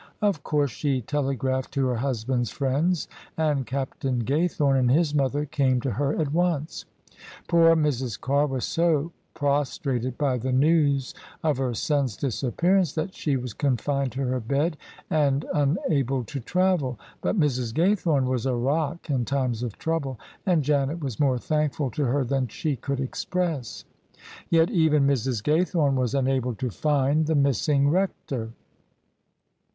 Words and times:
Of 0.19 0.41
course 0.43 0.71
she 0.71 1.01
telegraphed 1.01 1.71
to 1.73 1.85
her 1.85 1.97
husband's 1.97 2.49
friends: 2.49 3.07
and 3.37 3.67
Captain 3.67 4.17
Gay 4.17 4.47
thome 4.47 4.75
and 4.75 4.89
his 4.89 5.13
mother 5.13 5.45
came 5.45 5.79
to 5.81 5.91
her 5.91 6.15
at 6.19 6.33
once. 6.33 6.85
Poor 7.47 7.75
Mrs. 7.75 8.19
Carr 8.19 8.47
was 8.47 8.65
so 8.65 9.11
prostrated 9.35 10.17
by 10.17 10.39
the 10.39 10.51
news 10.51 11.13
of 11.43 11.59
her 11.59 11.75
son's 11.75 12.17
disappear 12.17 12.77
ance 12.77 12.93
that 12.93 13.13
she 13.13 13.37
was 13.37 13.53
confined 13.53 14.11
to 14.13 14.21
her 14.23 14.39
bed 14.39 14.75
and 15.07 15.45
unable 15.53 16.23
to 16.23 16.39
travel: 16.39 16.99
but 17.21 17.39
Mrs. 17.39 17.71
Gaythome 17.71 18.25
was 18.25 18.47
a 18.47 18.55
rock 18.55 19.07
in 19.07 19.23
times 19.23 19.61
of 19.61 19.77
trouble, 19.77 20.17
and 20.47 20.63
Janet 20.63 20.99
was 20.99 21.19
more 21.19 21.37
thankful 21.37 21.91
to 21.91 22.05
her 22.05 22.23
than 22.23 22.47
she 22.47 22.75
could 22.75 22.99
express. 22.99 23.85
Yet 24.49 24.71
even 24.71 25.05
Mrs. 25.05 25.43
Gaythorne 25.43 25.93
was 25.93 26.15
unable 26.15 26.55
to 26.55 26.71
find 26.71 27.27
the 27.27 27.35
missing 27.35 27.87
Rector. 27.91 28.49